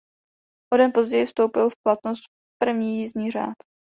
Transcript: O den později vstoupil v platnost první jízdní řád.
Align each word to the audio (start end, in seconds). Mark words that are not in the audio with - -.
O 0.73 0.77
den 0.77 0.91
později 0.93 1.25
vstoupil 1.25 1.69
v 1.69 1.73
platnost 1.83 2.21
první 2.61 2.99
jízdní 2.99 3.31
řád. 3.31 3.55